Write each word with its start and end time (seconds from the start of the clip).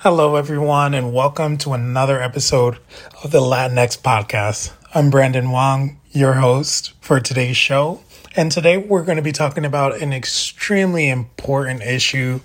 Hello, 0.00 0.36
everyone, 0.36 0.92
and 0.92 1.14
welcome 1.14 1.56
to 1.56 1.72
another 1.72 2.20
episode 2.20 2.76
of 3.24 3.30
the 3.30 3.40
Latinx 3.40 3.98
podcast. 3.98 4.74
I'm 4.94 5.08
Brandon 5.08 5.50
Wong, 5.50 5.98
your 6.12 6.34
host 6.34 6.92
for 7.00 7.18
today's 7.18 7.56
show. 7.56 8.02
And 8.36 8.52
today 8.52 8.76
we're 8.76 9.04
going 9.04 9.16
to 9.16 9.22
be 9.22 9.32
talking 9.32 9.64
about 9.64 10.02
an 10.02 10.12
extremely 10.12 11.08
important 11.08 11.80
issue 11.80 12.40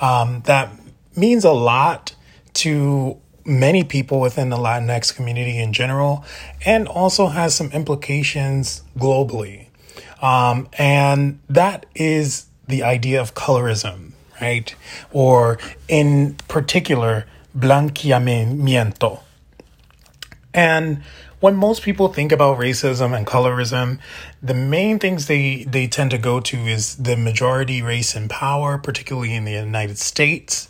um, 0.00 0.42
that 0.46 0.70
means 1.16 1.44
a 1.44 1.50
lot 1.50 2.14
to 2.54 3.18
many 3.44 3.82
people 3.82 4.20
within 4.20 4.50
the 4.50 4.56
Latinx 4.56 5.14
community 5.14 5.58
in 5.58 5.72
general, 5.72 6.24
and 6.64 6.86
also 6.86 7.26
has 7.26 7.52
some 7.52 7.72
implications 7.72 8.84
globally. 8.96 9.66
Um, 10.22 10.68
and 10.78 11.40
that 11.48 11.84
is 11.96 12.46
the 12.68 12.84
idea 12.84 13.20
of 13.20 13.34
colorism, 13.34 14.11
right? 14.42 14.74
Or 15.12 15.58
in 15.88 16.34
particular, 16.48 17.24
blanqueamiento. 17.56 19.20
And 20.52 21.02
when 21.40 21.56
most 21.56 21.82
people 21.82 22.08
think 22.08 22.30
about 22.30 22.58
racism 22.58 23.16
and 23.16 23.26
colorism, 23.26 23.98
the 24.42 24.54
main 24.54 24.98
things 24.98 25.26
they, 25.26 25.64
they 25.64 25.86
tend 25.86 26.10
to 26.10 26.18
go 26.18 26.40
to 26.40 26.56
is 26.56 26.96
the 26.96 27.16
majority 27.16 27.80
race 27.82 28.14
in 28.14 28.28
power, 28.28 28.78
particularly 28.78 29.34
in 29.34 29.44
the 29.44 29.52
United 29.52 29.98
States, 29.98 30.68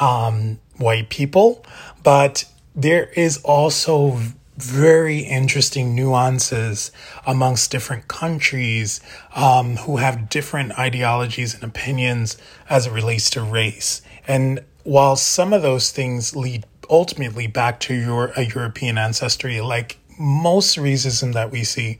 um, 0.00 0.58
white 0.76 1.08
people. 1.08 1.64
But 2.02 2.44
there 2.74 3.06
is 3.16 3.38
also 3.38 4.18
very 4.56 5.20
interesting 5.20 5.94
nuances 5.94 6.92
amongst 7.26 7.70
different 7.70 8.08
countries 8.08 9.00
um, 9.34 9.76
who 9.76 9.96
have 9.96 10.28
different 10.28 10.78
ideologies 10.78 11.54
and 11.54 11.64
opinions 11.64 12.36
as 12.68 12.86
it 12.86 12.92
relates 12.92 13.30
to 13.30 13.42
race. 13.42 14.02
And 14.28 14.60
while 14.84 15.16
some 15.16 15.52
of 15.52 15.62
those 15.62 15.90
things 15.90 16.36
lead 16.36 16.66
ultimately 16.90 17.46
back 17.46 17.80
to 17.80 17.94
your 17.94 18.32
a 18.36 18.42
European 18.42 18.98
ancestry, 18.98 19.60
like 19.60 19.98
most 20.18 20.76
racism 20.76 21.32
that 21.32 21.50
we 21.50 21.64
see, 21.64 21.98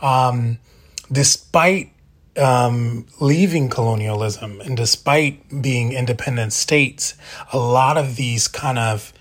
um, 0.00 0.58
despite 1.10 1.92
um, 2.36 3.06
leaving 3.20 3.68
colonialism 3.68 4.60
and 4.62 4.76
despite 4.76 5.62
being 5.62 5.92
independent 5.92 6.52
states, 6.52 7.14
a 7.52 7.58
lot 7.58 7.98
of 7.98 8.16
these 8.16 8.48
kind 8.48 8.78
of 8.78 9.12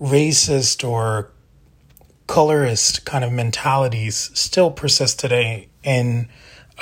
racist 0.00 0.86
or 0.88 1.30
colorist 2.32 3.04
kind 3.04 3.24
of 3.24 3.30
mentalities 3.30 4.30
still 4.32 4.70
persist 4.70 5.20
today 5.20 5.68
in 5.82 6.26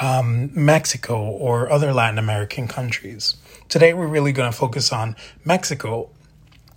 um, 0.00 0.48
Mexico 0.54 1.20
or 1.24 1.68
other 1.72 1.92
Latin 1.92 2.20
American 2.20 2.68
countries. 2.68 3.34
Today, 3.68 3.92
we're 3.92 4.06
really 4.06 4.30
going 4.30 4.48
to 4.48 4.56
focus 4.56 4.92
on 4.92 5.16
Mexico, 5.44 6.08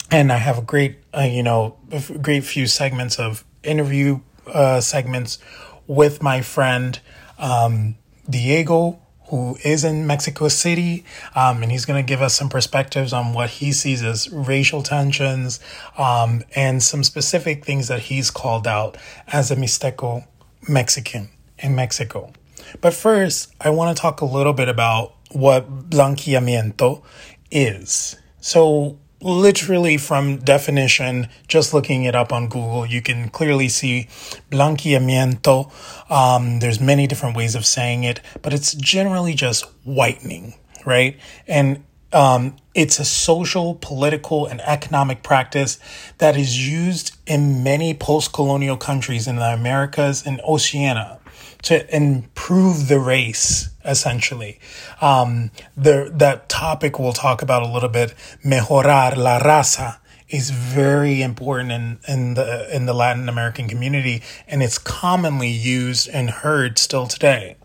and 0.09 0.31
I 0.31 0.37
have 0.37 0.57
a 0.57 0.63
great, 0.63 0.97
uh, 1.15 1.21
you 1.21 1.43
know, 1.43 1.77
great 2.19 2.45
few 2.45 2.65
segments 2.65 3.19
of 3.19 3.45
interview 3.61 4.21
uh, 4.47 4.81
segments 4.81 5.37
with 5.85 6.23
my 6.23 6.41
friend 6.41 6.99
um, 7.37 7.93
Diego 8.27 9.02
who 9.33 9.57
is 9.63 9.83
in 9.83 10.05
Mexico 10.05 10.47
City, 10.47 11.03
um, 11.33 11.63
and 11.63 11.71
he's 11.71 11.85
going 11.85 11.99
to 11.99 12.07
give 12.07 12.21
us 12.21 12.35
some 12.35 12.49
perspectives 12.49 13.11
on 13.11 13.33
what 13.33 13.49
he 13.49 13.71
sees 13.71 14.03
as 14.03 14.29
racial 14.31 14.83
tensions 14.83 15.59
um, 15.97 16.43
and 16.55 16.83
some 16.83 17.03
specific 17.03 17.65
things 17.65 17.87
that 17.87 17.99
he's 17.99 18.29
called 18.29 18.67
out 18.67 18.95
as 19.25 19.49
a 19.49 19.55
Mixteco 19.55 20.27
Mexican 20.69 21.29
in 21.57 21.73
Mexico. 21.73 22.31
But 22.79 22.93
first, 22.93 23.51
I 23.59 23.71
want 23.71 23.97
to 23.97 23.99
talk 23.99 24.21
a 24.21 24.25
little 24.25 24.53
bit 24.53 24.69
about 24.69 25.15
what 25.31 25.89
blanqueamiento 25.89 27.01
is. 27.49 28.15
So, 28.39 28.99
literally 29.23 29.97
from 29.97 30.37
definition, 30.37 31.29
just 31.47 31.73
looking 31.73 32.03
it 32.03 32.15
up 32.15 32.31
on 32.31 32.47
Google, 32.47 32.85
you 32.85 33.01
can 33.01 33.29
clearly 33.29 33.69
see 33.69 34.07
blanqueamiento. 34.51 35.71
Um, 36.11 36.59
there's 36.59 36.79
many 36.79 37.07
different 37.07 37.35
ways 37.35 37.55
of 37.55 37.65
saying 37.65 38.03
it, 38.03 38.21
but 38.41 38.53
it's 38.53 38.73
generally 38.73 39.33
just 39.33 39.65
whitening, 39.83 40.55
right? 40.85 41.17
And 41.47 41.83
um, 42.11 42.57
it's 42.75 42.99
a 42.99 43.05
social, 43.05 43.75
political, 43.75 44.45
and 44.45 44.61
economic 44.61 45.23
practice 45.23 45.79
that 46.19 46.37
is 46.37 46.69
used 46.69 47.15
in 47.25 47.63
many 47.63 47.93
post 47.93 48.33
colonial 48.33 48.77
countries 48.77 49.27
in 49.27 49.37
the 49.37 49.53
Americas 49.53 50.25
and 50.25 50.39
Oceania 50.41 51.19
to 51.63 51.95
improve 51.95 52.87
the 52.87 52.99
race 52.99 53.69
essentially. 53.85 54.59
Um, 55.01 55.51
the 55.75 56.11
that 56.13 56.49
topic 56.49 56.99
we'll 56.99 57.13
talk 57.13 57.41
about 57.41 57.63
a 57.63 57.67
little 57.67 57.89
bit 57.89 58.13
mejorar 58.45 59.17
la 59.17 59.39
raza 59.39 59.97
is 60.29 60.49
very 60.49 61.21
important 61.21 61.71
in, 61.71 61.99
in 62.07 62.33
the 62.35 62.73
in 62.75 62.85
the 62.85 62.93
Latin 62.93 63.27
American 63.27 63.67
community 63.67 64.21
and 64.47 64.63
it's 64.63 64.77
commonly 64.77 65.49
used 65.49 66.07
and 66.09 66.29
heard 66.29 66.77
still 66.79 67.07
today. 67.07 67.55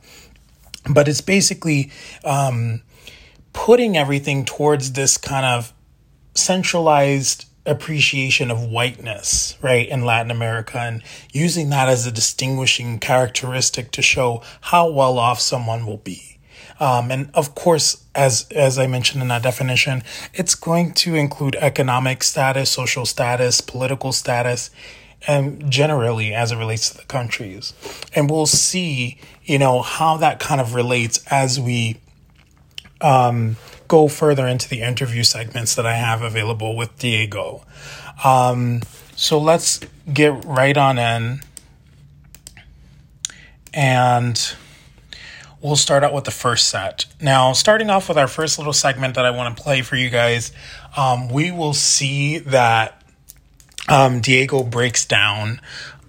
But 0.88 1.06
it's 1.08 1.20
basically 1.20 1.90
um, 2.24 2.82
putting 3.52 3.96
everything 3.96 4.44
towards 4.44 4.92
this 4.92 5.18
kind 5.18 5.44
of 5.44 5.72
centralized 6.34 7.47
appreciation 7.68 8.50
of 8.50 8.62
whiteness, 8.62 9.56
right, 9.62 9.88
in 9.88 10.04
Latin 10.04 10.30
America, 10.30 10.78
and 10.78 11.02
using 11.32 11.70
that 11.70 11.88
as 11.88 12.06
a 12.06 12.12
distinguishing 12.12 12.98
characteristic 12.98 13.90
to 13.92 14.02
show 14.02 14.42
how 14.62 14.90
well 14.90 15.18
off 15.18 15.40
someone 15.40 15.86
will 15.86 15.98
be. 15.98 16.38
Um, 16.80 17.10
and 17.10 17.30
of 17.34 17.54
course, 17.54 18.04
as 18.14 18.46
as 18.54 18.78
I 18.78 18.86
mentioned 18.86 19.22
in 19.22 19.28
that 19.28 19.42
definition, 19.42 20.02
it's 20.32 20.54
going 20.54 20.94
to 20.94 21.14
include 21.14 21.56
economic 21.56 22.22
status, 22.22 22.70
social 22.70 23.04
status, 23.04 23.60
political 23.60 24.12
status, 24.12 24.70
and 25.26 25.70
generally 25.70 26.32
as 26.34 26.52
it 26.52 26.56
relates 26.56 26.90
to 26.90 26.96
the 26.96 27.04
countries. 27.04 27.74
And 28.14 28.30
we'll 28.30 28.46
see, 28.46 29.18
you 29.44 29.58
know, 29.58 29.82
how 29.82 30.16
that 30.18 30.38
kind 30.38 30.60
of 30.60 30.74
relates 30.74 31.24
as 31.26 31.58
we 31.58 32.00
um, 33.00 33.56
go 33.86 34.08
further 34.08 34.46
into 34.46 34.68
the 34.68 34.82
interview 34.82 35.22
segments 35.22 35.74
that 35.74 35.86
I 35.86 35.94
have 35.94 36.22
available 36.22 36.76
with 36.76 36.98
Diego. 36.98 37.64
Um, 38.24 38.82
so 39.16 39.38
let's 39.38 39.80
get 40.12 40.44
right 40.44 40.76
on 40.76 40.98
in. 40.98 41.40
And 43.74 44.54
we'll 45.60 45.76
start 45.76 46.04
out 46.04 46.12
with 46.12 46.24
the 46.24 46.30
first 46.30 46.68
set. 46.68 47.06
Now, 47.20 47.52
starting 47.52 47.90
off 47.90 48.08
with 48.08 48.18
our 48.18 48.28
first 48.28 48.58
little 48.58 48.72
segment 48.72 49.14
that 49.14 49.24
I 49.24 49.30
want 49.30 49.56
to 49.56 49.62
play 49.62 49.82
for 49.82 49.96
you 49.96 50.10
guys, 50.10 50.52
um, 50.96 51.28
we 51.28 51.50
will 51.50 51.74
see 51.74 52.38
that 52.38 53.02
um, 53.88 54.20
Diego 54.20 54.62
breaks 54.62 55.04
down 55.04 55.60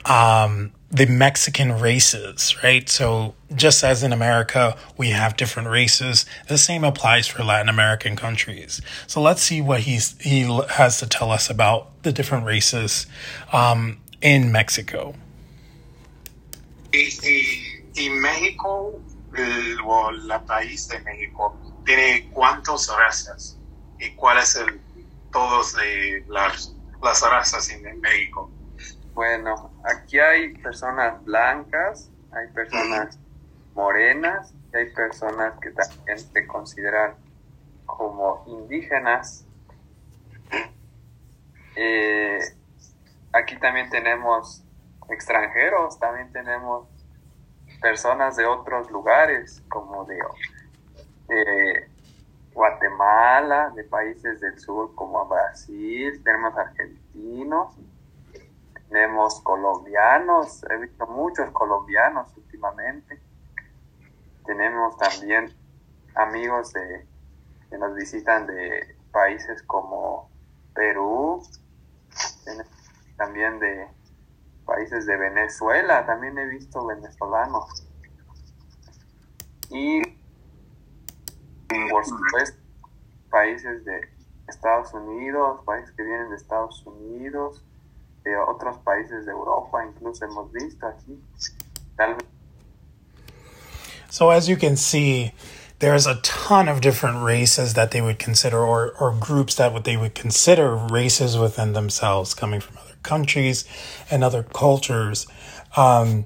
um, 0.05 0.71
the 0.91 1.05
Mexican 1.05 1.79
races, 1.79 2.55
right? 2.63 2.89
So 2.89 3.35
just 3.55 3.83
as 3.83 4.01
in 4.01 4.11
America, 4.11 4.75
we 4.97 5.09
have 5.09 5.37
different 5.37 5.69
races. 5.69 6.25
The 6.47 6.57
same 6.57 6.83
applies 6.83 7.27
for 7.27 7.43
Latin 7.43 7.69
American 7.69 8.15
countries. 8.15 8.81
So 9.05 9.21
let's 9.21 9.41
see 9.41 9.61
what 9.61 9.81
he's 9.81 10.19
he 10.19 10.41
has 10.69 10.99
to 10.99 11.07
tell 11.07 11.31
us 11.31 11.49
about 11.49 12.01
the 12.03 12.11
different 12.11 12.45
races 12.45 13.05
um, 13.53 13.99
in 14.21 14.51
Mexico. 14.51 15.13
Y, 16.91 18.09
México, 18.09 18.99
el, 19.37 20.27
la 20.27 20.39
país 20.39 20.87
de 20.87 20.99
México, 21.01 21.55
tiene 21.85 22.29
cuántas 22.33 22.87
razas 22.87 23.57
y 23.99 24.09
cuáles 24.15 24.49
son 24.49 24.79
las, 26.29 26.73
las 27.03 27.21
razas 27.21 27.69
en 27.69 28.01
México. 28.01 28.49
Bueno, 29.13 29.71
aquí 29.83 30.19
hay 30.19 30.57
personas 30.57 31.23
blancas, 31.23 32.09
hay 32.31 32.47
personas 32.47 33.19
morenas 33.73 34.53
y 34.73 34.77
hay 34.77 34.93
personas 34.93 35.59
que 35.59 35.71
también 35.71 36.19
se 36.19 36.47
consideran 36.47 37.15
como 37.85 38.43
indígenas. 38.47 39.45
Eh, 41.75 42.39
aquí 43.33 43.57
también 43.57 43.89
tenemos 43.89 44.63
extranjeros, 45.09 45.99
también 45.99 46.31
tenemos 46.31 46.87
personas 47.81 48.35
de 48.35 48.45
otros 48.45 48.91
lugares, 48.91 49.63
como 49.69 50.05
de, 50.05 50.19
de 51.27 51.89
Guatemala, 52.53 53.71
de 53.75 53.83
países 53.85 54.39
del 54.41 54.59
sur 54.59 54.93
como 54.95 55.25
Brasil, 55.25 56.21
tenemos 56.23 56.57
argentinos 56.57 57.73
tenemos 58.89 59.41
colombianos, 59.41 60.63
he 60.69 60.77
visto 60.77 61.05
muchos 61.07 61.51
colombianos 61.51 62.35
últimamente. 62.35 63.21
Tenemos 64.45 64.97
también 64.97 65.53
amigos 66.15 66.73
de, 66.73 67.07
que 67.69 67.77
nos 67.77 67.95
visitan 67.95 68.47
de 68.47 68.97
países 69.11 69.61
como 69.63 70.31
Perú, 70.73 71.43
también 73.15 73.59
de 73.59 73.87
países 74.65 75.05
de 75.05 75.17
Venezuela, 75.17 76.05
también 76.05 76.37
he 76.39 76.45
visto 76.45 76.85
venezolanos. 76.85 77.87
Y 79.69 80.01
por 81.91 82.03
supuesto, 82.05 82.59
países 83.29 83.85
de 83.85 84.01
Estados 84.47 84.91
Unidos, 84.95 85.61
países 85.63 85.91
que 85.95 86.03
vienen 86.03 86.29
de 86.31 86.35
Estados 86.35 86.83
Unidos, 86.87 87.63
de 88.29 88.37
otros 88.37 88.77
países 88.83 89.25
de 89.25 89.31
Europa, 89.31 89.83
incluso 89.83 90.25
hemos 90.25 90.51
visto 90.51 90.85
aquí. 90.85 91.17
So 94.09 94.29
as 94.29 94.47
you 94.47 94.55
can 94.55 94.77
see, 94.77 95.33
there's 95.79 96.07
a 96.07 96.15
ton 96.21 96.67
of 96.67 96.81
different 96.81 97.23
races 97.23 97.73
that 97.73 97.91
they 97.91 98.01
would 98.01 98.19
consider 98.19 98.59
or, 98.59 98.91
or 98.99 99.11
groups 99.11 99.55
that 99.55 99.73
what 99.73 99.83
they 99.83 99.97
would 99.97 100.15
consider 100.15 100.75
races 100.75 101.37
within 101.37 101.73
themselves 101.73 102.33
coming 102.33 102.59
from 102.59 102.77
other 102.77 102.95
countries 103.03 103.65
and 104.09 104.23
other 104.23 104.43
cultures. 104.43 105.27
Um, 105.75 106.25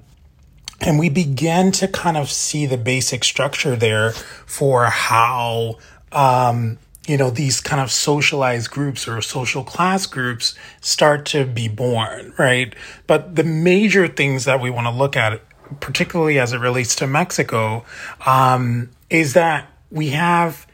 and 0.80 0.98
we 0.98 1.08
began 1.08 1.72
to 1.72 1.88
kind 1.88 2.16
of 2.16 2.30
see 2.30 2.66
the 2.66 2.76
basic 2.76 3.24
structure 3.24 3.76
there 3.76 4.10
for 4.46 4.86
how 4.86 5.78
um, 6.12 6.78
you 7.06 7.16
know 7.16 7.30
these 7.30 7.60
kind 7.60 7.80
of 7.80 7.90
socialized 7.90 8.70
groups 8.70 9.06
or 9.06 9.20
social 9.20 9.64
class 9.64 10.06
groups 10.06 10.54
start 10.80 11.26
to 11.26 11.44
be 11.44 11.68
born 11.68 12.32
right? 12.38 12.74
But 13.06 13.36
the 13.36 13.44
major 13.44 14.08
things 14.08 14.44
that 14.44 14.60
we 14.60 14.70
want 14.70 14.86
to 14.86 14.92
look 14.92 15.16
at 15.16 15.40
particularly 15.80 16.38
as 16.38 16.52
it 16.52 16.58
relates 16.58 16.94
to 16.94 17.06
mexico 17.06 17.84
um, 18.26 18.90
is 19.10 19.32
that 19.32 19.70
we 19.90 20.10
have 20.10 20.66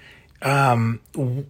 um, 0.43 1.01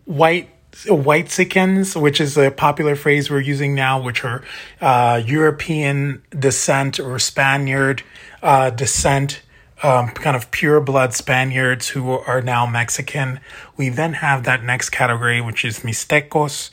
white 0.04 0.50
whitexicans, 0.72 2.00
which 2.00 2.20
is 2.20 2.36
a 2.36 2.50
popular 2.50 2.96
phrase 2.96 3.30
we're 3.30 3.40
using 3.40 3.74
now, 3.74 4.00
which 4.00 4.24
are 4.24 4.42
uh, 4.80 5.20
European 5.24 6.22
descent 6.38 7.00
or 7.00 7.18
Spaniard 7.18 8.02
uh, 8.42 8.70
descent, 8.70 9.42
um, 9.82 10.08
kind 10.08 10.36
of 10.36 10.50
pure 10.50 10.80
blood 10.80 11.14
Spaniards 11.14 11.88
who 11.88 12.10
are 12.10 12.42
now 12.42 12.66
Mexican. 12.66 13.40
We 13.76 13.88
then 13.88 14.14
have 14.14 14.44
that 14.44 14.62
next 14.62 14.90
category, 14.90 15.40
which 15.40 15.64
is 15.64 15.80
Mixtecos, 15.80 16.70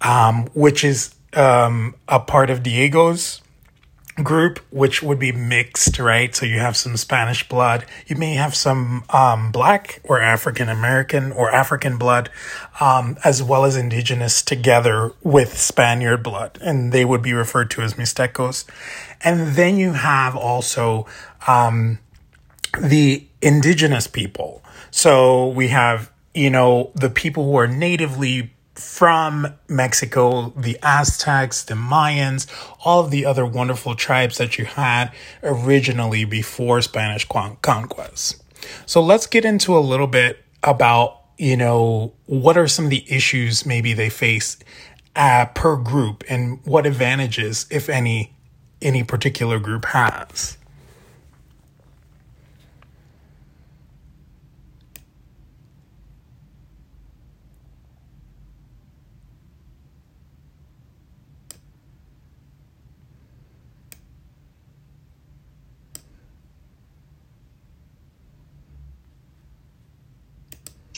um, 0.00 0.46
which 0.54 0.84
is 0.84 1.14
um, 1.34 1.94
a 2.08 2.20
part 2.20 2.50
of 2.50 2.62
Diego's 2.62 3.40
group, 4.22 4.58
which 4.70 5.02
would 5.02 5.18
be 5.18 5.32
mixed, 5.32 5.98
right? 5.98 6.34
So 6.34 6.44
you 6.44 6.58
have 6.58 6.76
some 6.76 6.96
Spanish 6.96 7.48
blood. 7.48 7.86
You 8.06 8.16
may 8.16 8.34
have 8.34 8.54
some 8.54 9.04
um, 9.08 9.50
black 9.50 10.00
or 10.04 10.20
African 10.20 10.68
American 10.68 11.32
or 11.32 11.50
African 11.50 11.96
blood, 11.96 12.28
um, 12.80 13.16
as 13.24 13.42
well 13.42 13.64
as 13.64 13.74
indigenous 13.76 14.42
together 14.42 15.12
with 15.22 15.56
Spaniard 15.56 16.22
blood. 16.22 16.58
And 16.60 16.92
they 16.92 17.04
would 17.04 17.22
be 17.22 17.32
referred 17.32 17.70
to 17.72 17.82
as 17.82 17.94
Mixtecos. 17.94 18.66
And 19.22 19.54
then 19.54 19.78
you 19.78 19.92
have 19.92 20.36
also 20.36 21.06
um, 21.46 21.98
the 22.80 23.26
indigenous 23.40 24.06
people. 24.06 24.62
So 24.90 25.48
we 25.48 25.68
have, 25.68 26.10
you 26.34 26.50
know, 26.50 26.90
the 26.94 27.10
people 27.10 27.44
who 27.44 27.56
are 27.56 27.66
natively 27.66 28.52
from 28.74 29.46
Mexico, 29.68 30.50
the 30.56 30.78
Aztecs, 30.82 31.64
the 31.64 31.74
Mayans, 31.74 32.46
all 32.84 33.04
of 33.04 33.10
the 33.10 33.26
other 33.26 33.44
wonderful 33.44 33.94
tribes 33.94 34.38
that 34.38 34.58
you 34.58 34.64
had 34.64 35.12
originally 35.42 36.24
before 36.24 36.80
Spanish 36.80 37.26
conquest. 37.26 38.42
So 38.86 39.02
let's 39.02 39.26
get 39.26 39.44
into 39.44 39.76
a 39.76 39.80
little 39.80 40.06
bit 40.06 40.44
about, 40.62 41.20
you 41.36 41.56
know, 41.56 42.14
what 42.26 42.56
are 42.56 42.68
some 42.68 42.86
of 42.86 42.90
the 42.90 43.04
issues 43.12 43.66
maybe 43.66 43.92
they 43.92 44.08
face 44.08 44.56
uh, 45.16 45.46
per 45.54 45.76
group 45.76 46.24
and 46.28 46.60
what 46.64 46.86
advantages, 46.86 47.66
if 47.70 47.88
any, 47.88 48.34
any 48.80 49.04
particular 49.04 49.58
group 49.58 49.84
has. 49.86 50.56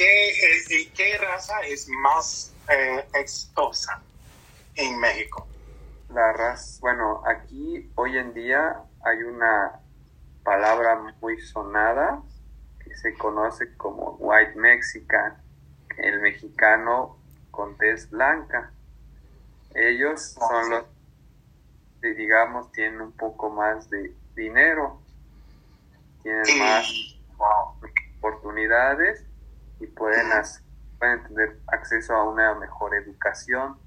¿Qué, 0.04 0.28
eh, 0.28 0.92
¿Qué 0.94 1.16
raza 1.16 1.60
es 1.62 1.88
más 1.88 2.52
eh, 2.68 3.06
exitosa 3.14 4.02
en 4.74 5.00
México? 5.00 5.48
La 6.10 6.30
raza, 6.34 6.78
bueno, 6.82 7.22
aquí 7.26 7.90
hoy 7.94 8.18
en 8.18 8.34
día 8.34 8.82
hay 9.02 9.22
una 9.22 9.80
palabra 10.42 11.00
muy 11.22 11.40
sonada 11.40 12.20
que 12.84 12.94
se 12.94 13.14
conoce 13.14 13.74
como 13.78 14.16
white 14.18 14.54
mexican, 14.56 15.42
el 15.96 16.20
mexicano 16.20 17.16
con 17.50 17.74
tez 17.78 18.10
blanca. 18.10 18.72
Ellos 19.74 20.36
Ah, 20.38 20.46
son 20.48 20.70
los 20.70 20.84
que, 22.02 22.12
digamos, 22.12 22.70
tienen 22.72 23.00
un 23.00 23.12
poco 23.12 23.48
más 23.48 23.88
de 23.88 24.14
dinero, 24.36 25.00
tienen 26.22 26.58
más 26.58 26.90
Y, 26.90 27.22
oportunidades 28.18 29.24
y 29.84 29.88
pueden, 29.88 30.30
hac- 30.30 30.62
pueden 30.98 31.24
tener 31.28 31.62
acceso 31.68 32.14
a 32.14 32.28
una 32.30 32.54
mejor 32.56 32.94
educación. 32.96 33.80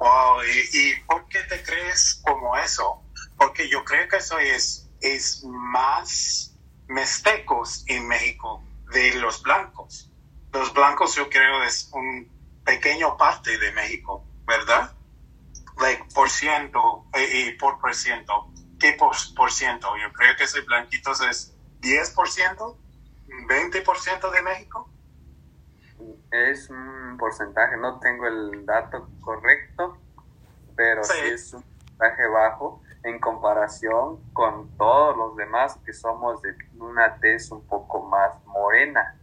Wow, 0.00 0.42
¿y, 0.44 0.78
y 0.78 0.94
por 1.06 1.28
qué 1.28 1.42
te 1.44 1.62
crees 1.62 2.20
como 2.24 2.56
eso? 2.56 3.02
Porque 3.36 3.68
yo 3.68 3.84
creo 3.84 4.08
que 4.08 4.16
eso 4.18 4.38
es, 4.38 4.90
es 5.00 5.42
más 5.44 6.58
mestecos 6.88 7.84
en 7.88 8.06
México 8.08 8.62
de 8.92 9.14
los 9.16 9.42
blancos. 9.42 10.12
Los 10.52 10.72
blancos 10.72 11.14
yo 11.16 11.28
creo 11.30 11.62
es 11.64 11.90
un 11.92 12.30
pequeño 12.64 13.16
parte 13.16 13.58
de 13.58 13.72
México, 13.72 14.24
¿verdad? 14.46 14.96
Like 15.78 16.06
por 16.14 16.30
ciento 16.30 17.06
eh, 17.14 17.46
y 17.48 17.52
por 17.58 17.78
por 17.80 17.94
ciento. 17.94 18.52
¿Qué 18.80 18.92
por, 18.92 19.16
por 19.36 19.52
ciento? 19.52 19.96
Yo 19.98 20.12
creo 20.12 20.36
que 20.36 20.44
ese 20.44 20.62
blanquitos 20.62 21.20
es 21.22 21.56
10%, 21.80 22.76
20% 23.48 24.30
de 24.30 24.42
México. 24.42 24.88
Es 26.30 26.68
un 26.70 27.16
porcentaje, 27.18 27.76
no 27.76 27.98
tengo 27.98 28.26
el 28.26 28.64
dato 28.66 29.08
correcto, 29.20 29.96
pero 30.76 31.02
sí, 31.02 31.12
Sí. 31.20 31.28
es 31.32 31.52
un 31.54 31.62
porcentaje 31.62 32.28
bajo 32.28 32.82
en 33.04 33.18
comparación 33.18 34.18
con 34.32 34.68
todos 34.76 35.16
los 35.16 35.36
demás 35.36 35.76
que 35.84 35.92
somos 35.92 36.40
de 36.42 36.54
una 36.78 37.16
tez 37.18 37.50
un 37.50 37.66
poco 37.66 38.02
más 38.04 38.34
morena. 38.44 39.16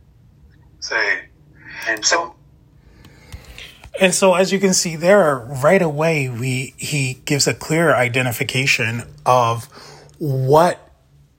Sí. 0.80 0.96
Entonces, 1.88 2.10
So, 2.10 2.36
And 4.02 4.14
so, 4.14 4.36
as 4.36 4.52
you 4.52 4.60
can 4.60 4.74
see 4.74 4.98
there, 4.98 5.38
right 5.64 5.82
away, 5.82 6.28
we 6.28 6.74
he 6.78 7.22
gives 7.26 7.48
a 7.48 7.54
clear 7.54 7.96
identification 7.96 9.04
of 9.26 9.70
what 10.20 10.85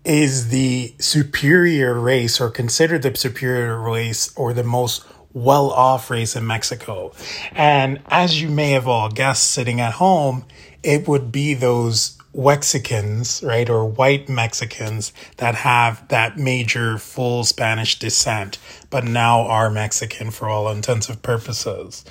is 0.06 0.48
the 0.48 0.94
superior 0.98 1.98
race, 1.98 2.40
or 2.40 2.50
considered 2.50 3.02
the 3.02 3.14
superior 3.16 3.78
race, 3.78 4.32
or 4.36 4.54
the 4.54 4.64
most 4.64 5.04
well-off 5.32 6.10
race 6.10 6.34
in 6.34 6.46
Mexico. 6.46 7.12
And 7.52 8.00
as 8.06 8.40
you 8.40 8.48
may 8.48 8.70
have 8.70 8.88
all 8.88 9.10
guessed, 9.10 9.52
sitting 9.52 9.80
at 9.80 9.94
home, 9.94 10.44
it 10.82 11.06
would 11.06 11.30
be 11.30 11.52
those 11.52 12.16
Wexicans, 12.32 13.42
right, 13.46 13.68
or 13.68 13.84
white 13.86 14.28
Mexicans 14.28 15.12
that 15.38 15.54
have 15.54 16.06
that 16.08 16.38
major 16.38 16.98
full 16.98 17.44
Spanish 17.44 17.98
descent, 17.98 18.58
but 18.90 19.04
now 19.04 19.40
are 19.40 19.70
Mexican 19.70 20.30
for 20.30 20.48
all 20.48 20.68
intents 20.68 21.08
and 21.08 21.20
purposes. 21.22 22.04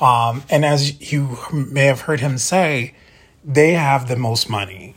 Um, 0.00 0.44
and 0.48 0.64
as 0.64 1.12
you 1.12 1.36
may 1.52 1.86
have 1.86 2.02
heard 2.02 2.20
him 2.20 2.38
say, 2.38 2.94
they 3.44 3.72
have 3.72 4.08
the 4.08 4.16
most 4.16 4.48
money 4.48 4.94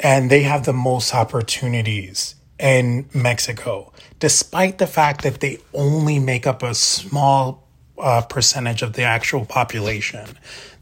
and 0.00 0.30
they 0.30 0.42
have 0.42 0.64
the 0.64 0.72
most 0.72 1.14
opportunities 1.14 2.34
in 2.58 3.08
Mexico, 3.14 3.92
despite 4.18 4.78
the 4.78 4.86
fact 4.86 5.22
that 5.22 5.40
they 5.40 5.58
only 5.74 6.18
make 6.18 6.46
up 6.46 6.62
a 6.62 6.74
small 6.74 7.68
uh, 7.98 8.22
percentage 8.22 8.82
of 8.82 8.92
the 8.92 9.02
actual 9.02 9.44
population. 9.44 10.26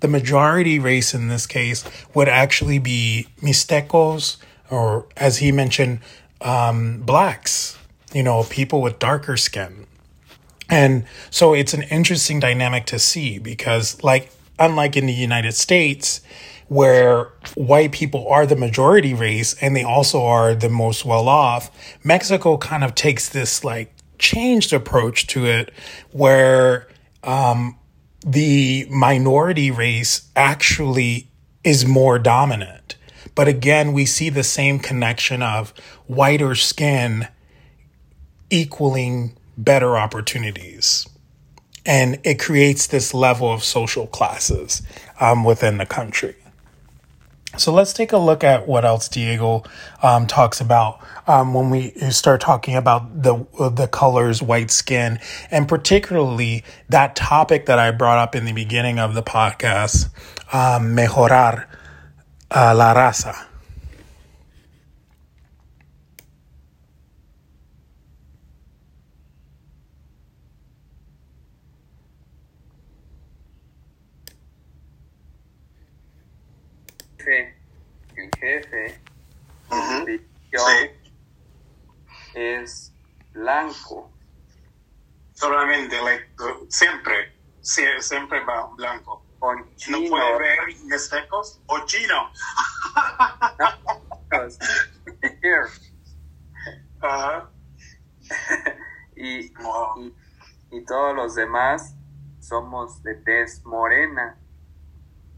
The 0.00 0.08
majority 0.08 0.78
race 0.78 1.14
in 1.14 1.28
this 1.28 1.46
case 1.46 1.84
would 2.14 2.28
actually 2.28 2.78
be 2.78 3.28
Mixtecos, 3.40 4.36
or 4.70 5.06
as 5.16 5.38
he 5.38 5.52
mentioned, 5.52 6.00
um, 6.40 7.00
blacks, 7.02 7.78
you 8.12 8.22
know, 8.22 8.44
people 8.44 8.82
with 8.82 8.98
darker 8.98 9.36
skin. 9.36 9.86
And 10.68 11.04
so 11.30 11.54
it's 11.54 11.74
an 11.74 11.82
interesting 11.84 12.40
dynamic 12.40 12.86
to 12.86 12.98
see 12.98 13.38
because, 13.38 14.02
like, 14.02 14.30
unlike 14.58 14.96
in 14.96 15.06
the 15.06 15.12
United 15.12 15.52
States, 15.52 16.20
where 16.68 17.32
white 17.54 17.92
people 17.92 18.28
are 18.28 18.46
the 18.46 18.56
majority 18.56 19.14
race 19.14 19.54
and 19.62 19.76
they 19.76 19.84
also 19.84 20.24
are 20.24 20.54
the 20.54 20.68
most 20.68 21.04
well 21.04 21.28
off, 21.28 21.70
Mexico 22.04 22.58
kind 22.58 22.82
of 22.84 22.94
takes 22.94 23.28
this 23.28 23.62
like 23.64 23.94
changed 24.18 24.72
approach 24.72 25.26
to 25.28 25.46
it 25.46 25.72
where 26.12 26.88
um, 27.22 27.78
the 28.26 28.86
minority 28.90 29.70
race 29.70 30.28
actually 30.34 31.28
is 31.62 31.86
more 31.86 32.18
dominant. 32.18 32.96
But 33.34 33.48
again, 33.48 33.92
we 33.92 34.06
see 34.06 34.30
the 34.30 34.42
same 34.42 34.78
connection 34.78 35.42
of 35.42 35.72
whiter 36.06 36.54
skin 36.54 37.28
equaling 38.50 39.36
better 39.56 39.96
opportunities. 39.96 41.06
and 41.86 42.18
it 42.24 42.38
creates 42.40 42.88
this 42.88 43.14
level 43.14 43.52
of 43.52 43.62
social 43.62 44.06
classes 44.08 44.82
um, 45.20 45.44
within 45.44 45.78
the 45.78 45.86
country. 45.86 46.34
So 47.56 47.72
let's 47.72 47.92
take 47.92 48.12
a 48.12 48.18
look 48.18 48.44
at 48.44 48.68
what 48.68 48.84
else 48.84 49.08
Diego 49.08 49.64
um, 50.02 50.26
talks 50.26 50.60
about 50.60 51.00
um, 51.26 51.54
when 51.54 51.70
we 51.70 51.90
start 52.10 52.40
talking 52.40 52.76
about 52.76 53.22
the 53.22 53.46
the 53.70 53.88
colors, 53.88 54.42
white 54.42 54.70
skin, 54.70 55.18
and 55.50 55.68
particularly 55.68 56.64
that 56.88 57.16
topic 57.16 57.66
that 57.66 57.78
I 57.78 57.90
brought 57.90 58.18
up 58.18 58.34
in 58.34 58.44
the 58.44 58.52
beginning 58.52 58.98
of 58.98 59.14
the 59.14 59.22
podcast, 59.22 60.10
um, 60.52 60.94
mejorar 60.94 61.66
uh, 62.50 62.74
la 62.76 62.94
raza. 62.94 63.46
El 77.30 78.30
jefe 78.38 79.00
Ujú. 79.70 80.04
de- 80.04 80.26
Sí. 80.52 81.10
es 82.34 82.92
blanco. 83.32 84.10
Solamente, 85.34 86.00
like, 86.02 86.28
uh, 86.42 86.66
siempre, 86.70 87.34
sie- 87.60 88.00
siempre 88.00 88.42
va 88.44 88.66
blanco. 88.74 89.22
Con 89.38 89.58
No 89.90 89.98
puede 90.08 90.38
ver 90.38 90.58
mestecos 90.86 91.60
o 91.66 91.84
chino. 91.84 92.30
Here. 95.42 95.66
Ajá. 97.00 97.50
y, 99.14 99.52
Wow. 99.62 100.00
y, 100.00 100.14
y 100.78 100.84
todos 100.84 101.14
los 101.14 101.34
demás 101.34 101.94
somos 102.40 103.02
de 103.02 103.14
tez 103.16 103.64
morena. 103.64 104.38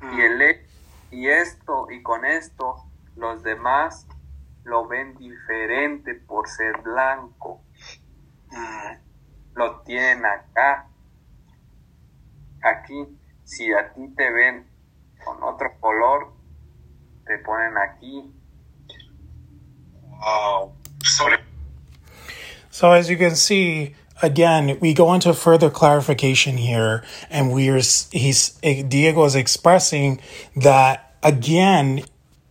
Y, 0.00 0.20
el, 0.20 0.40
y 1.10 1.28
esto, 1.28 1.90
y 1.90 2.02
con 2.02 2.24
esto, 2.24 2.84
los 3.16 3.42
demás 3.42 4.06
lo 4.64 4.86
ven 4.86 5.16
diferente 5.16 6.14
por 6.14 6.48
ser 6.48 6.80
blanco. 6.82 7.62
Mm. 8.50 9.54
Lo 9.54 9.80
tienen 9.80 10.24
acá. 10.24 10.88
Aquí, 12.62 13.18
si 13.44 13.72
a 13.72 13.92
ti 13.92 14.08
te 14.16 14.30
ven 14.30 14.68
con 15.24 15.42
otro 15.42 15.72
color, 15.80 16.32
te 17.26 17.38
ponen 17.38 17.76
aquí. 17.78 18.32
Wow. 20.04 20.74
So 22.70 22.92
as 22.92 23.08
you 23.08 23.16
can 23.16 23.34
see, 23.34 23.94
again, 24.22 24.78
we 24.80 24.94
go 24.94 25.12
into 25.14 25.32
further 25.34 25.70
clarification 25.70 26.56
here, 26.56 27.04
and 27.30 27.52
we're 27.52 27.80
he's 28.10 28.50
Diego 28.62 29.24
is 29.24 29.34
expressing 29.34 30.20
that 30.56 31.14
again. 31.22 32.02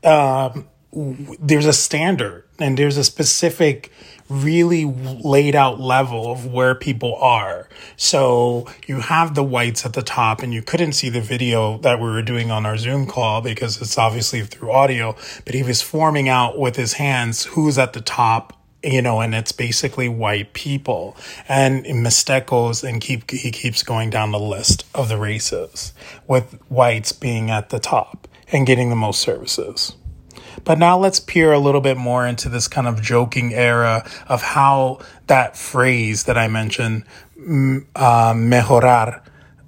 Um, 0.03 0.67
there's 0.93 1.65
a 1.65 1.73
standard 1.73 2.45
and 2.59 2.77
there's 2.77 2.97
a 2.97 3.03
specific 3.03 3.91
really 4.29 4.85
laid 4.85 5.55
out 5.55 5.79
level 5.79 6.31
of 6.31 6.45
where 6.45 6.75
people 6.75 7.15
are 7.15 7.69
so 7.95 8.67
you 8.87 8.99
have 8.99 9.35
the 9.35 9.43
whites 9.43 9.85
at 9.85 9.93
the 9.93 10.01
top 10.01 10.41
and 10.41 10.53
you 10.53 10.61
couldn't 10.61 10.93
see 10.93 11.09
the 11.09 11.21
video 11.21 11.77
that 11.79 11.99
we 11.99 12.05
were 12.05 12.21
doing 12.21 12.51
on 12.51 12.65
our 12.65 12.77
zoom 12.77 13.05
call 13.05 13.41
because 13.41 13.81
it's 13.81 13.97
obviously 13.97 14.41
through 14.41 14.71
audio 14.71 15.15
but 15.45 15.53
he 15.53 15.63
was 15.63 15.81
forming 15.81 16.27
out 16.27 16.57
with 16.57 16.75
his 16.75 16.93
hands 16.93 17.45
who's 17.45 17.77
at 17.77 17.93
the 17.93 18.01
top 18.01 18.56
you 18.87 19.01
know, 19.01 19.19
and 19.19 19.35
it's 19.35 19.51
basically 19.51 20.07
white 20.07 20.53
people 20.53 21.17
and 21.47 21.85
Mestecos 21.85 22.87
and 22.87 23.01
keep 23.01 23.29
he 23.29 23.51
keeps 23.51 23.83
going 23.83 24.09
down 24.09 24.31
the 24.31 24.39
list 24.39 24.85
of 24.95 25.09
the 25.09 25.17
races 25.17 25.93
with 26.25 26.53
whites 26.69 27.11
being 27.11 27.51
at 27.51 27.69
the 27.69 27.79
top 27.79 28.27
and 28.51 28.65
getting 28.65 28.89
the 28.89 28.95
most 28.95 29.19
services. 29.19 29.95
But 30.63 30.79
now 30.79 30.97
let's 30.97 31.19
peer 31.19 31.51
a 31.51 31.59
little 31.59 31.81
bit 31.81 31.97
more 31.97 32.25
into 32.25 32.49
this 32.49 32.67
kind 32.67 32.87
of 32.87 33.01
joking 33.01 33.53
era 33.53 34.09
of 34.27 34.41
how 34.41 34.99
that 35.27 35.57
phrase 35.57 36.23
that 36.23 36.37
I 36.37 36.47
mentioned, 36.47 37.03
uh, 37.37 38.33
mejorar 38.33 39.21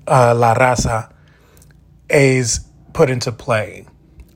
uh, 0.08 0.34
la 0.36 0.56
raza, 0.56 1.12
is 2.10 2.62
put 2.94 3.10
into 3.10 3.32
play. 3.32 3.86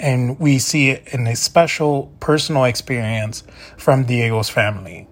And 0.04 0.38
we 0.38 0.60
see 0.60 0.90
it 0.90 1.08
in 1.14 1.28
a 1.28 1.36
special 1.38 2.12
personal 2.20 2.66
experience 2.66 3.42
from 3.78 4.04
Diego's 4.04 4.50
family. 4.50 5.08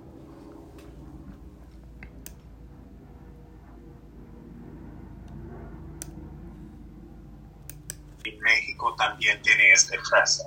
en 8.26 8.40
México 8.42 8.94
también 8.96 9.42
tiene 9.42 9.72
esta 9.72 9.98
frase. 10.04 10.44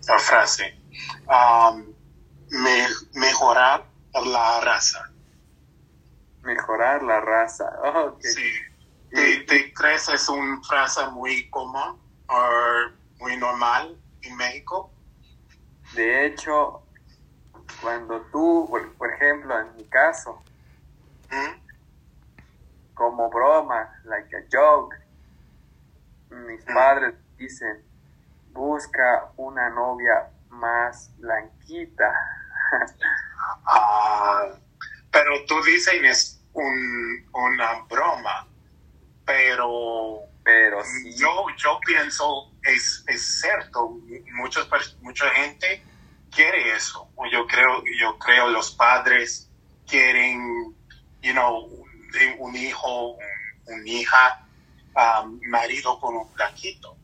Esta 0.00 0.18
frase. 0.18 0.74
Um, 1.28 1.94
me- 2.50 2.88
mejorar 3.14 3.84
la 4.14 4.60
raza. 4.60 5.10
Mejorar 6.42 7.02
la 7.02 7.20
raza. 7.20 7.64
Oh, 7.84 8.06
ok. 8.14 8.20
Sí. 8.22 8.50
¿Te, 9.12 9.38
te 9.44 9.72
crees 9.72 10.08
es 10.08 10.28
una 10.28 10.60
frase 10.62 11.04
muy 11.10 11.48
común 11.50 11.98
o 12.28 12.90
muy 13.20 13.36
normal 13.36 13.96
en 14.22 14.36
México? 14.36 14.92
De 15.94 16.26
hecho, 16.26 16.82
cuando 17.82 18.20
tú, 18.32 18.66
por, 18.68 18.96
por 18.96 19.12
ejemplo, 19.12 19.58
en 19.60 19.76
mi 19.76 19.84
caso, 19.88 20.42
¿Mm? 21.30 21.60
como 22.94 23.30
broma, 23.30 23.88
like 24.04 24.36
a 24.36 24.40
joke, 24.50 24.94
mis 26.30 26.64
Mm. 26.66 26.74
padres 26.74 27.14
dicen, 27.38 27.84
busca 28.52 29.32
una 29.36 29.70
novia 29.70 30.30
más 30.48 31.12
blanquita. 31.18 32.12
Ah, 33.72 34.48
pero 35.10 35.30
tú 35.46 35.62
dices 35.62 35.94
es 36.02 36.44
un, 36.52 37.26
una 37.32 37.82
broma, 37.88 38.46
pero 39.24 40.29
Pero 40.42 40.82
sí, 40.84 41.16
yo, 41.16 41.46
yo 41.56 41.78
pienso 41.84 42.52
es, 42.62 43.04
es 43.06 43.40
cierto, 43.40 43.98
muchas, 44.32 44.68
pers- 44.68 44.96
mucha 45.00 45.28
gente 45.30 45.84
quiere 46.34 46.74
eso. 46.74 47.08
Yo 47.30 47.46
creo, 47.46 47.82
yo 48.00 48.18
creo 48.18 48.48
los 48.48 48.70
padres 48.74 49.50
quieren, 49.86 50.74
you 51.22 51.32
know, 51.32 51.58
un, 51.66 51.88
un 52.38 52.56
hijo, 52.56 53.10
un, 53.10 53.18
un 53.66 53.86
hija, 53.86 54.46
um, 54.96 55.38
marido 55.48 56.00
con 56.00 56.16
un 56.16 56.32
blanquito, 56.32 56.96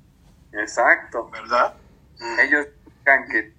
exacto. 0.52 1.28
¿verdad? 1.30 1.74
Mm. 2.18 2.40
Ellos 2.40 2.66
buscan 2.84 3.28
que, 3.28 3.52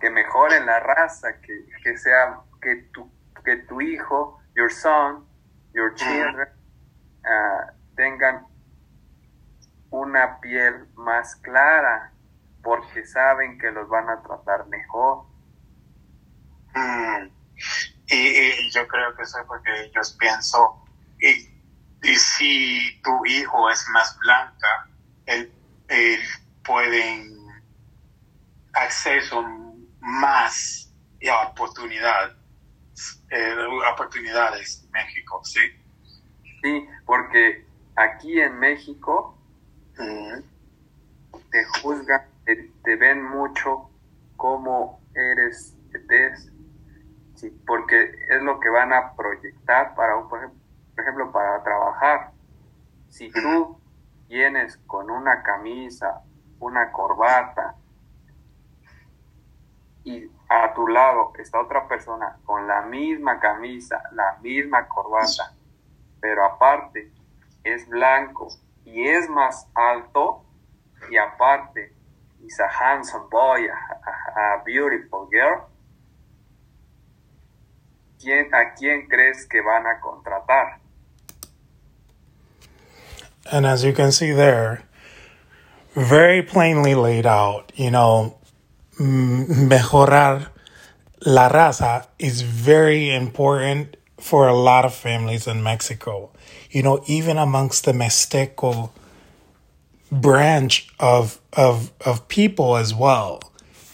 que 0.00 0.10
mejoren 0.10 0.66
la 0.66 0.80
raza, 0.80 1.40
que, 1.40 1.66
que 1.84 1.96
sea, 1.96 2.40
que 2.60 2.76
tu, 2.92 3.10
que 3.44 3.56
tu 3.58 3.80
hijo, 3.80 4.40
your 4.56 4.72
son, 4.72 5.24
your 5.72 5.94
children, 5.94 6.48
ah, 7.24 7.72
tengan 7.96 8.46
una 9.90 10.40
piel 10.40 10.88
más 10.94 11.36
clara, 11.36 12.12
porque 12.62 13.04
saben 13.04 13.58
que 13.58 13.70
los 13.70 13.88
van 13.88 14.08
a 14.08 14.22
tratar 14.22 14.66
mejor. 14.68 15.24
Mm. 16.74 17.28
Y, 18.06 18.16
y 18.16 18.70
yo 18.70 18.86
creo 18.88 19.14
que 19.14 19.22
eso 19.22 19.38
es 19.38 19.46
porque 19.46 19.84
ellos 19.84 20.16
pienso, 20.18 20.84
y, 21.20 21.48
y 22.02 22.14
si 22.16 23.00
tu 23.02 23.24
hijo 23.26 23.70
es 23.70 23.86
más 23.92 24.18
blanca, 24.18 24.88
él, 25.26 25.52
él 25.88 26.20
pueden 26.64 27.36
acceso 28.72 29.42
más 30.00 30.92
a 31.28 31.48
oportunidad, 31.48 32.36
eh, 33.30 33.54
oportunidades 33.92 34.82
en 34.84 34.90
México, 34.92 35.40
¿sí? 35.44 35.60
Sí, 36.62 36.88
porque 37.04 37.66
aquí 37.96 38.40
en 38.40 38.58
México 38.58 39.39
Te 41.50 41.64
juzgan, 41.64 42.22
te, 42.44 42.72
te 42.82 42.96
ven 42.96 43.22
mucho 43.24 43.90
como 44.36 45.00
eres 45.14 45.76
tez, 46.08 46.52
sí, 47.34 47.50
porque 47.66 48.14
es 48.28 48.42
lo 48.42 48.60
que 48.60 48.68
van 48.70 48.92
a 48.92 49.14
proyectar 49.16 49.94
para, 49.94 50.16
un- 50.16 50.28
por 50.28 50.38
ejemplo, 50.40 50.60
por 50.94 51.04
ejemplo, 51.04 51.32
para 51.32 51.62
trabajar. 51.62 52.32
Si 53.08 53.30
tú 53.32 53.80
vienes 54.28 54.78
con 54.86 55.10
una 55.10 55.42
camisa, 55.42 56.24
una 56.60 56.92
corbata, 56.92 57.76
y 60.04 60.30
a 60.48 60.74
tu 60.74 60.86
lado 60.88 61.32
está 61.38 61.60
otra 61.60 61.86
persona 61.88 62.38
con 62.44 62.66
la 62.66 62.82
misma 62.82 63.38
camisa, 63.40 64.02
la 64.12 64.38
misma 64.40 64.88
corbata, 64.88 65.54
pero 66.20 66.44
aparte 66.44 67.12
es 67.64 67.88
blanco 67.88 68.48
y 68.84 69.08
es 69.08 69.28
más 69.28 69.66
alto 69.74 70.44
y 71.10 71.16
aparte 71.16 71.92
is 72.44 72.58
a 72.60 72.68
handsome 72.68 73.26
boy, 73.30 73.66
a, 73.68 74.54
a- 74.56 74.62
beautiful 74.64 75.28
girl, 75.30 75.66
¿quién, 78.20 78.52
¿a 78.54 78.74
quién 78.74 79.06
crees 79.08 79.46
que 79.46 79.60
van 79.60 79.86
a 79.86 80.00
contratar? 80.00 80.78
And 83.50 83.66
as 83.66 83.82
you 83.84 83.92
can 83.92 84.12
see 84.12 84.32
there, 84.32 84.82
very 85.94 86.42
plainly 86.42 86.94
laid 86.94 87.26
out, 87.26 87.72
you 87.74 87.90
know, 87.90 88.36
mejorar 88.98 90.48
la 91.24 91.48
raza 91.48 92.06
is 92.18 92.42
very 92.42 93.10
important 93.14 93.96
for 94.18 94.46
a 94.48 94.54
lot 94.54 94.84
of 94.84 94.94
families 94.94 95.46
in 95.46 95.62
Mexico. 95.62 96.30
You 96.70 96.82
know, 96.82 97.02
even 97.06 97.36
amongst 97.36 97.84
the 97.84 97.92
Mixteco 97.92 98.90
branch 100.10 100.88
of 100.98 101.40
of 101.52 101.92
of 102.04 102.26
people 102.28 102.76
as 102.76 102.94
well. 102.94 103.40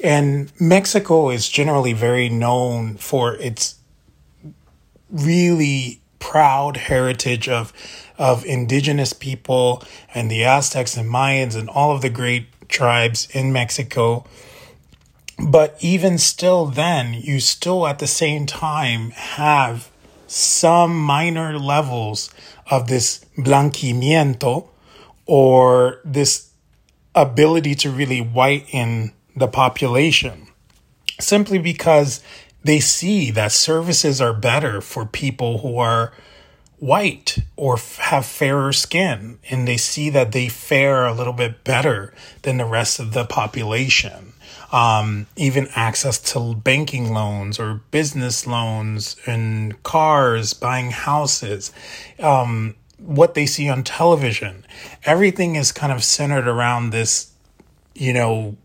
And 0.03 0.53
Mexico 0.61 1.31
is 1.31 1.49
generally 1.49 1.93
very 1.93 2.29
known 2.29 2.97
for 2.97 3.35
its 3.37 3.77
really 5.11 6.01
proud 6.19 6.77
heritage 6.77 7.49
of 7.49 7.73
of 8.19 8.45
indigenous 8.45 9.13
people 9.13 9.83
and 10.15 10.31
the 10.31 10.45
Aztecs 10.45 10.97
and 10.97 11.11
Mayans 11.11 11.57
and 11.57 11.69
all 11.69 11.95
of 11.95 12.03
the 12.03 12.11
great 12.11 12.47
tribes 12.69 13.29
in 13.33 13.53
Mexico. 13.53 14.25
But 15.39 15.77
even 15.81 16.17
still 16.17 16.65
then, 16.67 17.13
you 17.13 17.41
still 17.41 17.87
at 17.87 17.99
the 17.99 18.07
same 18.07 18.47
time 18.47 19.11
have 19.11 19.91
some 20.27 20.99
minor 20.99 21.59
levels 21.59 22.31
of 22.71 22.89
this 22.89 23.25
blanqueamiento 23.37 24.69
or 25.27 26.01
this 26.05 26.51
ability 27.15 27.75
to 27.75 27.91
really 27.91 28.21
whiten 28.21 29.13
the 29.35 29.49
population. 29.49 30.49
Simply 31.19 31.59
because 31.59 32.23
they 32.63 32.81
see 32.81 33.31
that 33.31 33.53
services 33.53 34.21
are 34.21 34.33
better 34.33 34.81
for 34.81 35.07
people 35.07 35.59
who 35.59 35.79
are 35.79 36.13
white 36.79 37.39
or 37.57 37.79
have 37.99 38.27
fairer 38.27 38.73
skin 38.73 39.39
and 39.49 39.67
they 39.67 39.79
see 39.79 40.11
that 40.11 40.33
they 40.33 40.49
fare 40.49 41.07
a 41.07 41.15
little 41.15 41.33
bit 41.33 41.65
better 41.65 42.13
than 42.43 42.59
the 42.59 42.67
rest 42.67 42.99
of 43.01 43.13
the 43.13 43.25
population 43.25 44.35
um, 44.77 45.27
even 45.37 45.69
access 45.75 46.19
to 46.19 46.55
banking 46.55 47.13
loans 47.13 47.59
or 47.59 47.81
business 47.91 48.47
loans 48.47 49.17
and 49.27 49.83
cars 49.83 50.53
buying 50.53 50.91
houses 50.91 51.73
um, 52.21 52.75
what 52.99 53.35
they 53.35 53.47
see 53.47 53.69
on 53.69 53.83
television 53.83 54.65
everything 55.05 55.57
is 55.57 55.73
kind 55.73 55.93
of 55.93 56.03
centered 56.03 56.49
around 56.49 56.91
this 56.91 57.33
you 57.95 58.13
know 58.13 58.57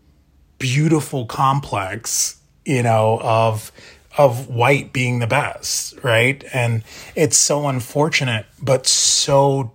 beautiful 0.62 1.26
complex, 1.26 2.40
you 2.64 2.84
know, 2.84 3.18
of 3.20 3.72
of 4.16 4.48
white 4.48 4.92
being 4.92 5.18
the 5.18 5.26
best, 5.26 5.98
right? 6.04 6.44
And 6.52 6.84
it's 7.16 7.36
so 7.36 7.66
unfortunate, 7.66 8.46
but 8.60 8.86
so 8.86 9.72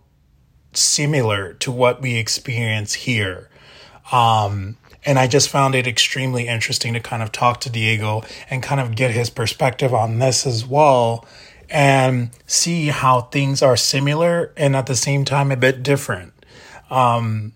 similar 0.73 1.53
to 1.55 1.71
what 1.71 2.01
we 2.01 2.15
experience 2.15 2.93
here. 2.93 3.49
Um, 4.11 4.77
and 5.07 5.17
I 5.17 5.25
just 5.25 5.47
found 5.47 5.73
it 5.73 5.87
extremely 5.87 6.49
interesting 6.49 6.93
to 6.93 6.99
kind 6.99 7.23
of 7.23 7.31
talk 7.31 7.61
to 7.61 7.69
Diego 7.69 8.23
and 8.49 8.61
kind 8.61 8.81
of 8.81 8.93
get 8.93 9.11
his 9.11 9.29
perspective 9.29 9.93
on 9.93 10.19
this 10.19 10.45
as 10.45 10.65
well 10.65 11.25
and 11.69 12.29
see 12.45 12.87
how 12.87 13.21
things 13.21 13.61
are 13.61 13.77
similar 13.77 14.51
and 14.57 14.75
at 14.75 14.85
the 14.85 14.97
same 14.97 15.23
time 15.23 15.49
a 15.49 15.55
bit 15.55 15.81
different. 15.81 16.33
Um, 16.89 17.53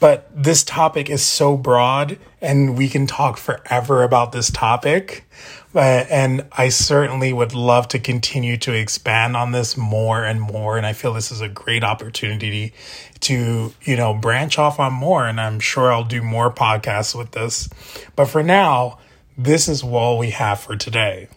but 0.00 0.30
this 0.34 0.64
topic 0.64 1.10
is 1.10 1.22
so 1.22 1.58
broad 1.58 2.18
and 2.40 2.78
we 2.78 2.88
can 2.88 3.06
talk 3.06 3.36
forever 3.36 4.02
about 4.02 4.32
this 4.32 4.50
topic. 4.50 5.28
Uh, 5.74 5.80
and 5.80 6.46
I 6.52 6.70
certainly 6.70 7.32
would 7.32 7.54
love 7.54 7.88
to 7.88 7.98
continue 7.98 8.56
to 8.58 8.72
expand 8.72 9.36
on 9.36 9.52
this 9.52 9.76
more 9.76 10.24
and 10.24 10.40
more. 10.40 10.76
And 10.76 10.86
I 10.86 10.94
feel 10.94 11.12
this 11.12 11.30
is 11.30 11.40
a 11.40 11.48
great 11.48 11.84
opportunity 11.84 12.72
to, 13.20 13.74
you 13.82 13.96
know, 13.96 14.14
branch 14.14 14.58
off 14.58 14.80
on 14.80 14.94
more. 14.94 15.26
And 15.26 15.40
I'm 15.40 15.60
sure 15.60 15.92
I'll 15.92 16.04
do 16.04 16.22
more 16.22 16.52
podcasts 16.52 17.14
with 17.14 17.32
this. 17.32 17.68
But 18.16 18.26
for 18.26 18.42
now, 18.42 18.98
this 19.36 19.68
is 19.68 19.82
all 19.82 20.18
we 20.18 20.30
have 20.30 20.58
for 20.60 20.74
today. 20.74 21.28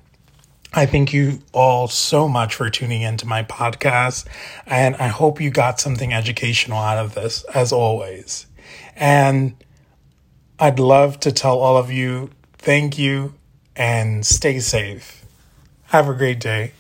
I 0.74 0.86
thank 0.86 1.12
you 1.12 1.40
all 1.52 1.90
so 1.90 2.30
much 2.30 2.56
for 2.56 2.70
tuning 2.70 3.02
into 3.02 3.28
my 3.28 3.44
podcast, 3.44 4.26
and 4.66 4.96
I 4.96 5.08
hope 5.08 5.42
you 5.42 5.52
got 5.52 5.82
something 5.82 6.14
educational 6.14 6.78
out 6.78 6.98
of 6.98 7.14
this, 7.14 7.44
as 7.54 7.74
always. 7.74 8.46
And 8.96 9.62
I'd 10.58 10.80
love 10.80 11.20
to 11.22 11.34
tell 11.34 11.60
all 11.60 11.76
of 11.76 11.92
you 11.92 12.30
thank 12.58 12.98
you 12.98 13.34
and 13.76 14.26
stay 14.26 14.60
safe. 14.60 15.24
Have 15.88 16.08
a 16.08 16.14
great 16.14 16.40
day. 16.40 16.74